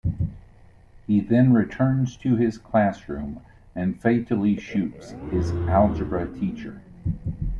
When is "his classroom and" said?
2.35-4.01